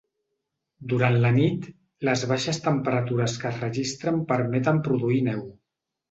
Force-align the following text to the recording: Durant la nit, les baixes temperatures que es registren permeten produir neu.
Durant 0.91 1.17
la 1.25 1.29
nit, 1.33 1.65
les 2.07 2.23
baixes 2.31 2.59
temperatures 2.67 3.35
que 3.43 3.47
es 3.49 3.59
registren 3.65 4.17
permeten 4.33 4.81
produir 4.89 5.21
neu. 5.29 5.45